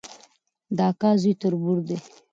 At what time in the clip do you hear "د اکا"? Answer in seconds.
0.77-1.11